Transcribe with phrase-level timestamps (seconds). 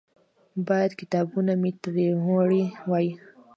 [0.67, 3.07] باید کتابونه مې ترې وړي وای.